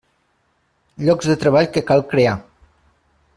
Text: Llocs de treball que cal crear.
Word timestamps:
Llocs 1.09 1.29
de 1.31 1.35
treball 1.43 1.69
que 1.77 1.85
cal 1.91 2.05
crear. 2.15 2.35